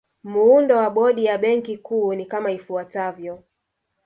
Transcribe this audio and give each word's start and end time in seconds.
Muundo 0.23 0.77
wa 0.77 0.89
Bodi 0.89 1.25
ya 1.25 1.37
Benki 1.37 1.77
Kuu 1.77 2.13
ni 2.13 2.25
kama 2.25 2.51
ifuatavyo 2.51 3.43